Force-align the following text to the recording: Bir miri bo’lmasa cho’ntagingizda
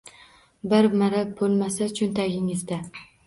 Bir 0.71 0.87
miri 1.01 1.19
bo’lmasa 1.41 1.91
cho’ntagingizda 1.99 2.81